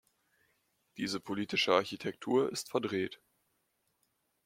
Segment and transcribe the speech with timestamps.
[0.97, 3.21] Diese politische Architektur ist verdreht.